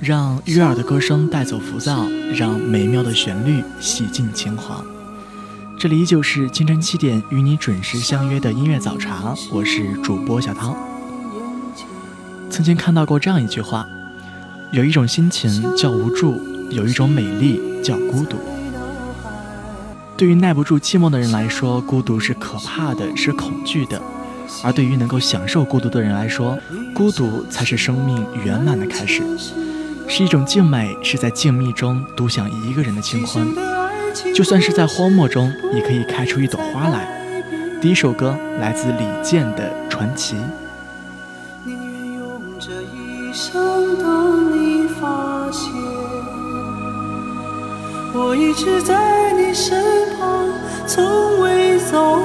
[0.00, 4.82] 让悦耳的歌声带走浮躁，让美妙的旋律洗尽情狂。
[5.78, 10.74] 这里依旧是清晨七点与你准时相约的音乐早茶，我是主播小涛。
[12.48, 13.86] 曾经看到过这样一句话：
[14.72, 16.40] 有一种心情叫无助，
[16.70, 18.38] 有一种美丽叫孤独。
[20.16, 24.00] 对于耐不住寂寞的人来说，孤独是可怕的，是恐惧的；
[24.64, 26.58] 而对于能够享受孤独的人来说，
[26.94, 29.22] 孤独才是生命圆满的开始。
[30.12, 33.46] 是一种静美，是在静谧中独享一个人的清欢。
[34.34, 37.08] 就算是在荒漠中，也可以开出一朵花来。
[37.80, 40.34] 第一首歌来自李健的《传奇》。
[48.12, 49.80] 我一直在你身
[50.18, 50.48] 旁，
[50.88, 52.20] 从未走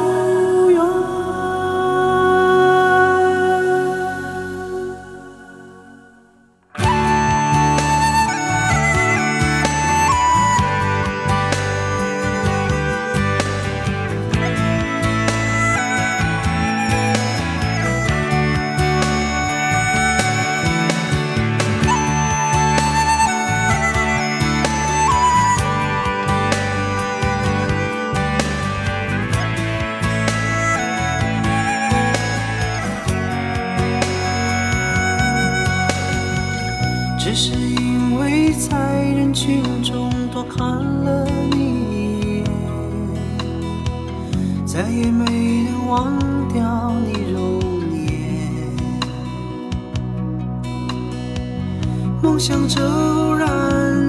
[52.36, 53.48] 梦想着偶然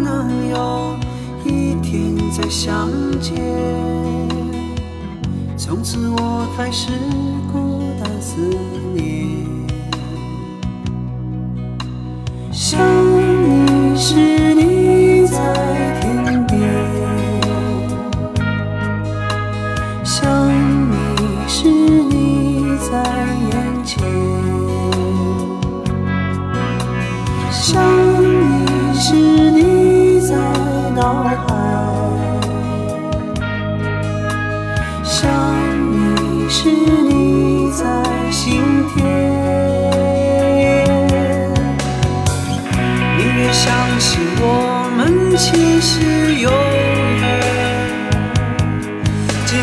[0.02, 0.96] 能有
[1.44, 3.36] 一天再相见，
[5.56, 6.90] 从此我开始
[7.52, 8.40] 孤单思
[8.92, 9.28] 念。
[12.50, 12.80] 想
[13.14, 14.35] 你时，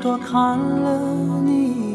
[0.00, 1.89] 多看了你一眼。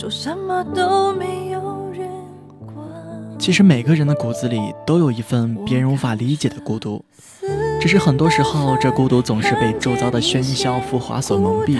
[0.00, 2.08] 说什么都没有人
[2.64, 2.78] 管。
[3.38, 7.04] 其实每个人的骨子里都有一份别人无法理解的孤独。
[7.78, 11.78] 只是很多时候这孤独总是被周遭的喧嚣浮华所蒙蔽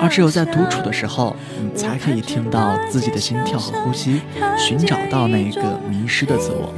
[0.00, 4.20] 而只有在独处的时候你才可以听到自己的心跳和呼吸
[4.56, 6.74] 寻找到那一个迷失的自我。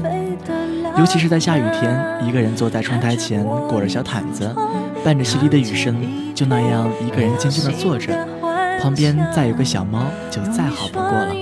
[0.99, 4.55] 尤其是在下雨天一个人坐在窗台前裹着小毯子
[5.03, 5.97] 伴着淅沥的雨声
[6.35, 8.29] 就那样一个人静静的坐着
[8.81, 11.35] 旁边再有个小猫，就再好不过了。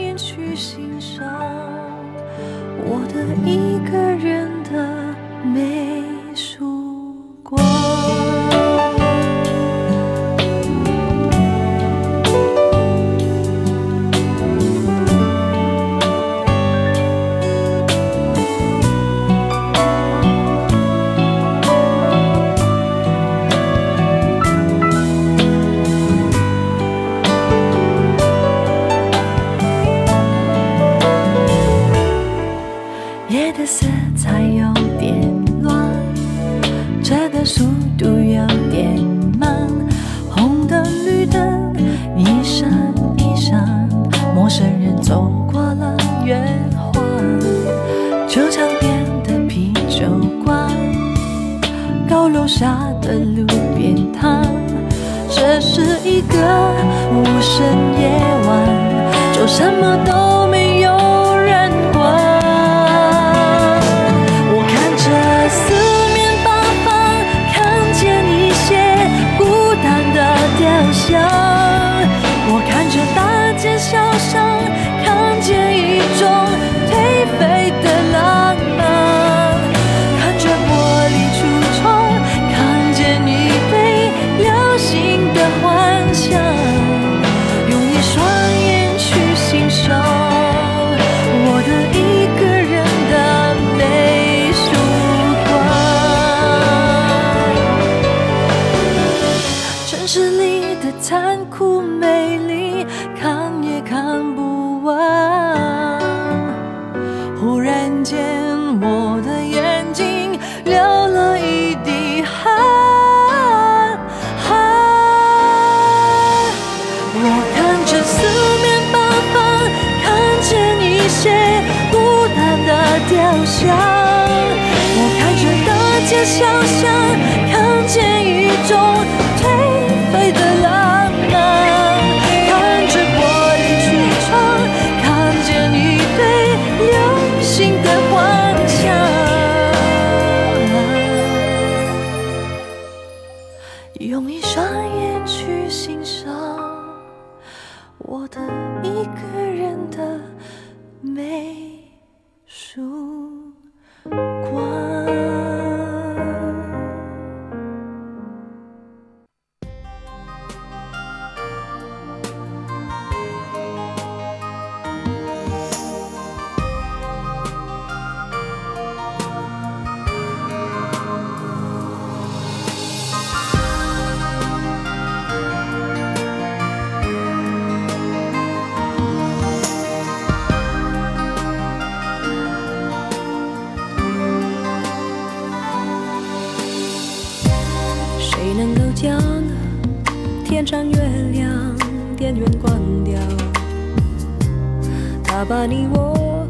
[195.45, 196.47] 把你我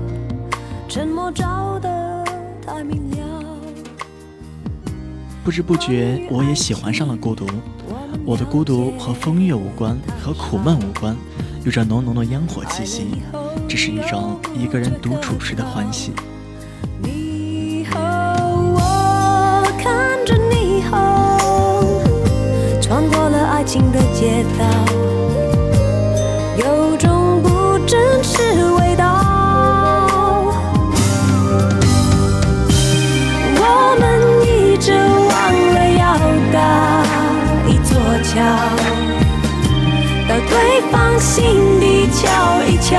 [0.89, 2.25] 沉默照得
[2.65, 3.45] 太明了
[5.45, 7.47] 不知不觉我也喜欢上了孤独。
[8.25, 11.17] 我的孤独和风月无关和苦闷无关
[11.65, 13.07] 有着浓浓的烟火气息
[13.67, 16.13] 这是一种一个人独处时的欢喜。
[17.03, 24.78] 你和我看着霓虹穿过了爱情的街道。
[42.89, 42.95] 瞧。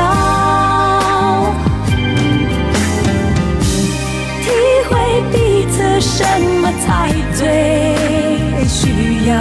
[4.43, 4.45] 体
[4.87, 4.91] 会
[5.31, 6.23] 彼此什
[6.61, 6.87] 么才
[7.35, 7.41] 最
[8.67, 9.33] 需要，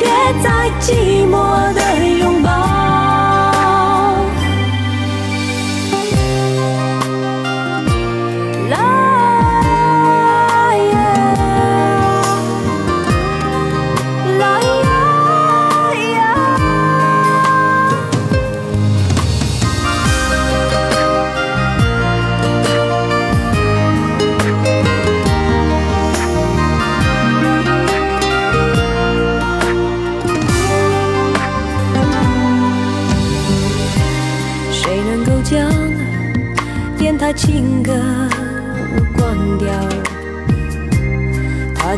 [0.00, 0.02] 别
[0.42, 0.46] 再
[0.80, 1.32] 寂寞
[1.74, 1.80] 的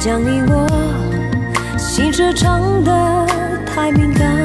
[0.04, 0.66] 将你我
[1.78, 3.24] 心事唱得
[3.64, 4.36] 太敏感。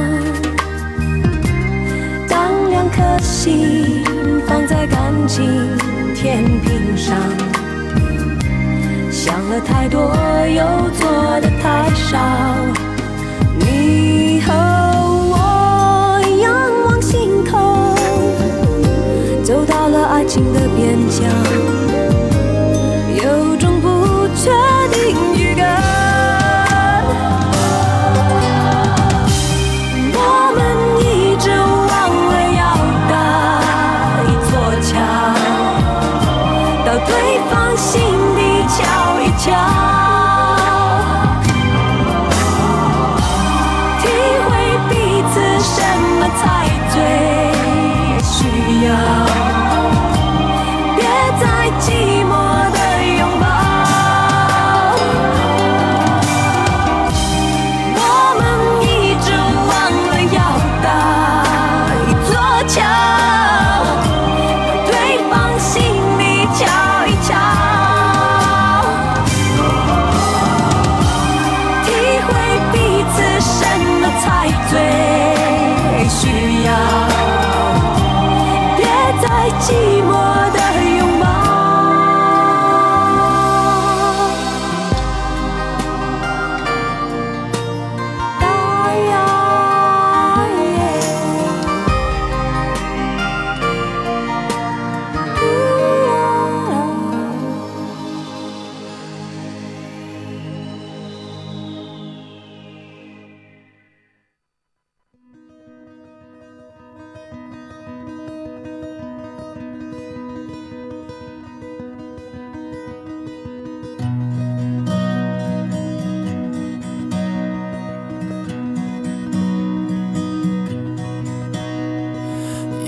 [2.30, 4.04] 当两颗心
[4.46, 5.76] 放在感情
[6.14, 7.18] 天平上，
[9.10, 10.16] 想了太多，
[10.48, 11.10] 又做
[11.42, 12.20] 的太少。
[13.58, 14.54] 你和
[15.34, 16.54] 我仰
[16.86, 17.96] 望星空，
[19.44, 21.28] 走到了爱情的边疆，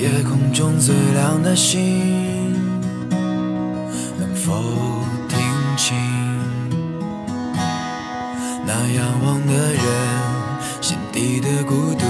[0.01, 2.53] 夜空中最亮的星，
[4.17, 4.53] 能否
[5.27, 5.37] 听
[5.75, 5.93] 清
[8.65, 9.83] 那仰望的人
[10.79, 12.05] 心底的孤独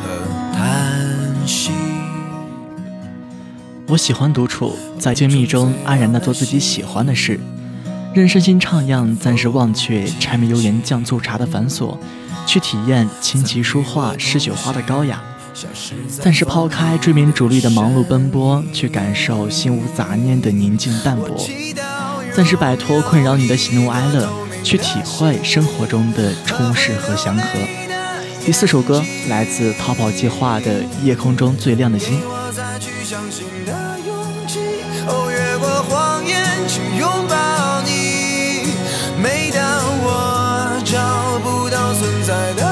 [0.00, 1.72] 和叹息？
[3.88, 7.40] 我喜欢独处，在静谧中安然的做自己喜欢的事，
[8.14, 11.98] 任身心徜徉，暂时忘却柴米油盐酱醋茶的繁琐，
[12.46, 15.20] 去体验琴棋书画诗酒花的高雅。
[16.20, 21.36] 暂时抛开追名逐利的忙碌奔波，去感受心无杂念的宁静淡泊；
[22.34, 24.28] 暂时摆脱困扰你的喜怒哀乐，
[24.64, 27.44] 去体会生活中的充实和祥和。
[28.44, 32.20] 第四首歌来自逃跑计划的《夜空中最亮的星》。
[40.84, 42.71] 找不到存在的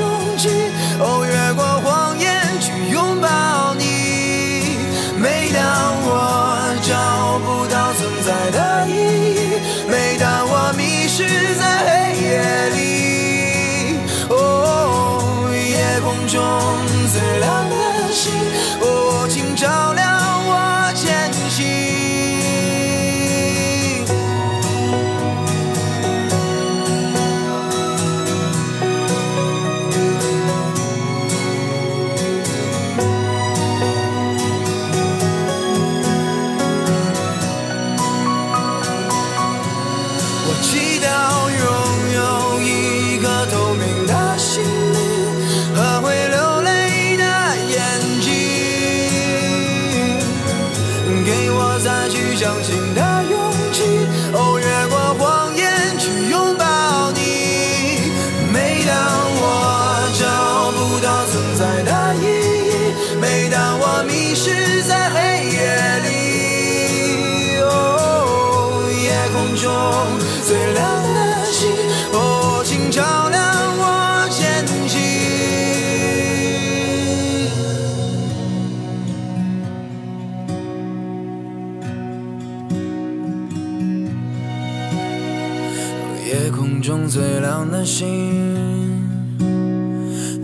[88.01, 88.07] 心，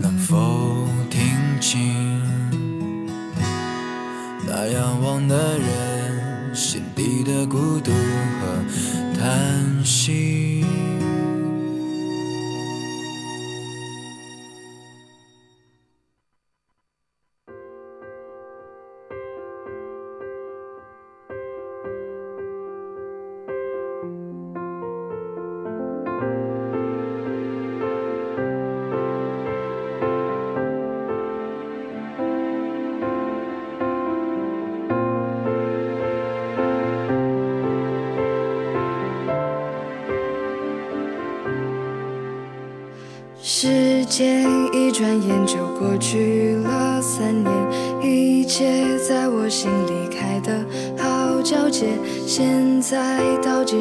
[0.00, 1.20] 能否听
[1.60, 2.22] 清
[4.46, 8.62] 那仰望的人心底的孤独和
[9.18, 10.57] 叹息？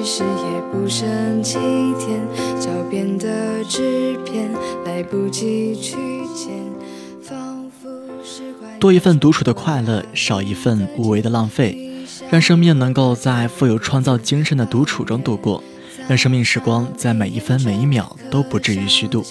[0.08, 1.56] 倒计时也不剩几
[2.00, 2.26] 天，
[2.62, 4.50] 脚边的纸片
[4.86, 5.98] 来不及去
[6.34, 6.50] 捡，
[7.22, 7.90] 仿佛
[8.24, 8.80] 释怀。
[8.80, 11.78] 多一份独处的快乐，少一份无谓的浪费，
[12.30, 15.62] 让生命能够在富有创造精神的独处中度过，
[16.08, 19.26] 让生命时光在每一分每一秒都不至于虚度。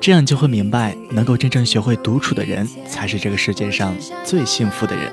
[0.00, 3.92] 这样就会明白，能够真正学会独处的人，才是这个世界上
[4.24, 5.12] 最幸福的人。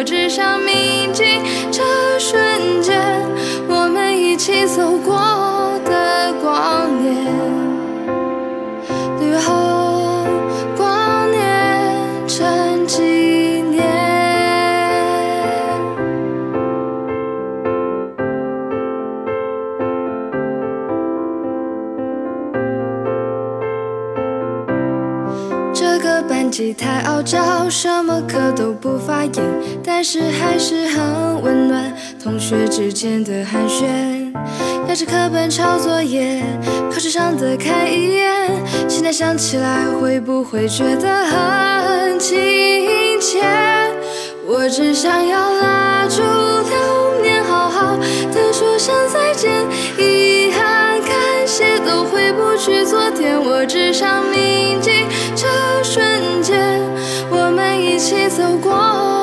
[0.00, 1.82] 我只想铭记这
[2.18, 2.98] 瞬间，
[3.68, 5.49] 我们一起走过。
[26.80, 29.44] 太傲娇，什么课都不发言，
[29.84, 31.94] 但是还是很温暖。
[32.24, 34.32] 同学之间的寒暄，
[34.88, 36.42] 压着课本抄作业，
[36.90, 38.50] 考试上的看一眼。
[38.88, 42.40] 现在想起来，会不会觉得很亲
[43.20, 43.42] 切？
[44.46, 47.94] 我只想要拉住流年，好好
[48.32, 49.52] 的说声再见。
[49.98, 55.04] 遗憾、感谢都回不去昨天，我只想铭记
[55.36, 55.46] 这
[55.84, 56.02] 瞬，
[58.00, 59.19] 一起走过。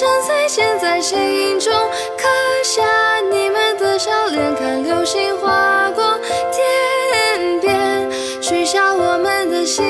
[0.00, 1.70] 沉醉，现在心中
[2.16, 2.26] 刻
[2.64, 2.82] 下
[3.30, 6.18] 你们的笑脸，看流星划过
[6.50, 8.10] 天边，
[8.40, 9.84] 许下我们的心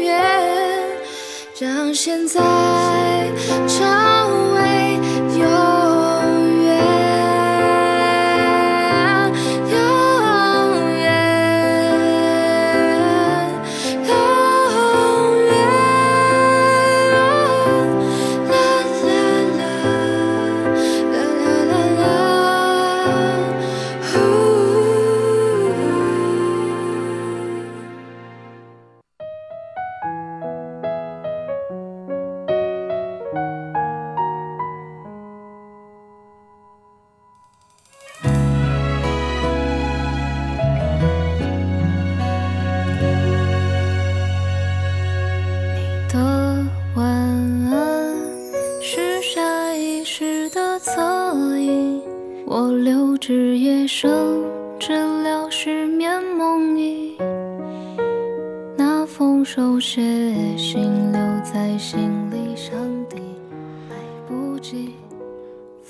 [0.00, 0.88] 愿，
[1.60, 2.85] 让现在。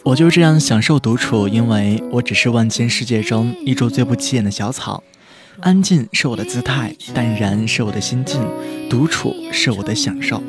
[0.06, 5.02] 我就这样享受独处因为我只是万千世界中一株最不起眼的小草。
[5.58, 8.40] 安静是我的姿态淡然是我的心境
[8.88, 10.40] 独处是我的享受。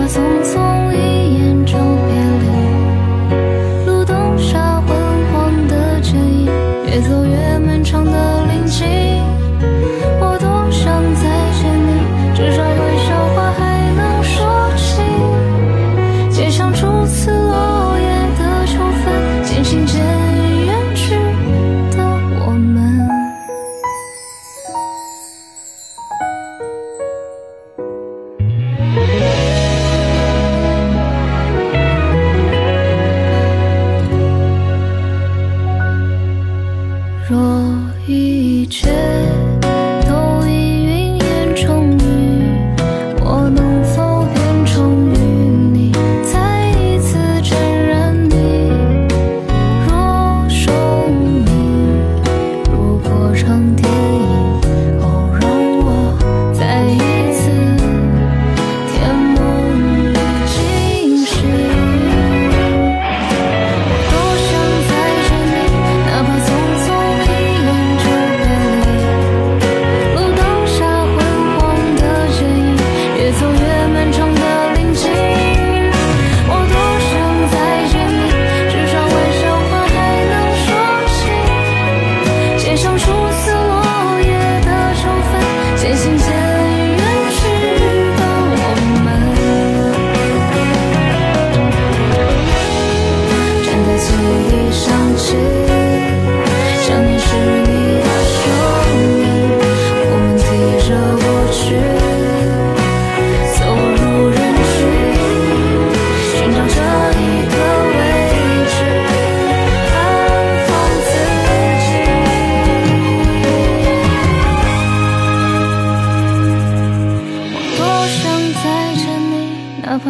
[0.00, 0.87] 我匆匆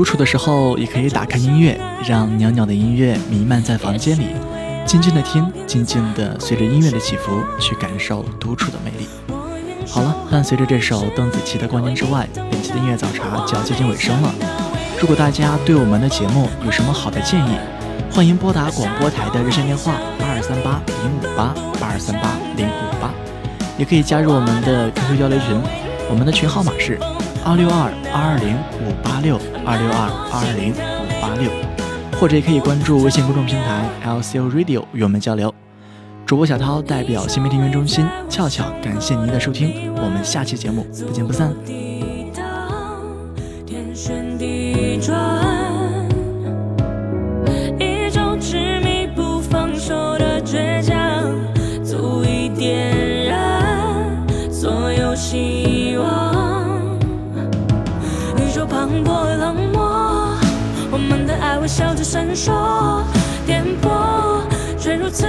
[0.00, 4.28] 独处的时候也可以打开音乐，让袅袅的音乐弥漫在房间里，
[4.86, 9.06] 静静的听，静静的随着音乐的起伏去感受独处的魅力。
[9.86, 14.32] 好了，伴随着这首邓紫棋的《光年之外》，本期的音乐早茶就要接近尾声了。
[14.98, 17.58] 如果大家对我们的节目有什么好的建议，
[18.10, 23.10] 欢迎拨打广播台的热线电话八二三八零五八八二三八零五八，
[23.76, 25.60] 也可以加入我们的 QQ 交流群，
[26.08, 26.98] 我们的群号码是
[27.44, 30.74] 二六二二二零五八六二六二二二零五
[31.20, 31.50] 八六，
[32.18, 35.54] 或者也可以关注微信公众平台 LCO Radio 与我们交流。
[36.26, 41.52] 主播小涛代表新媒体运营中心俏俏感谢您的收听，我们下期节目不见不散。
[61.70, 63.04] 笑着闪烁，
[63.46, 64.42] 颠簸
[64.76, 65.24] 却如此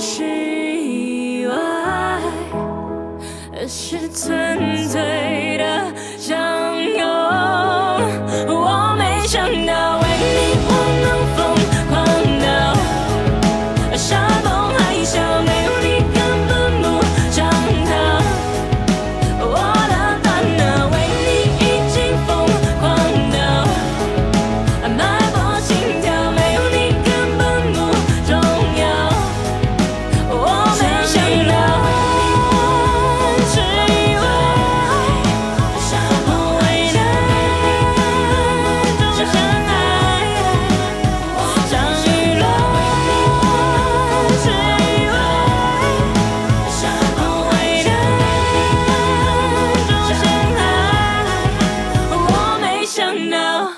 [0.00, 1.54] 是意外，
[3.52, 5.27] 而是纯粹。
[52.98, 53.76] Now.